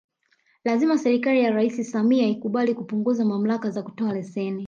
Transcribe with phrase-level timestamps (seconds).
[0.63, 4.59] Lazima serikali ya Rais Samia ikubali kupunguza mamlaka za kutoa leseni